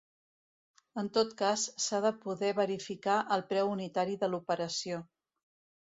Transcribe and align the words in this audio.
En 1.01 1.09
tot 1.17 1.35
cas 1.41 1.65
s'ha 1.87 1.99
de 2.07 2.11
poder 2.25 2.51
verificar 2.61 3.19
el 3.39 3.47
preu 3.53 3.73
unitari 3.77 4.17
de 4.25 4.31
l'operació. 4.33 5.03